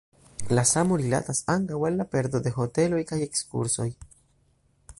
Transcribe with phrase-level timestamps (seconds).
[0.59, 3.87] La samo rilatas ankaŭ al la perado de hoteloj kaj ekskursoj.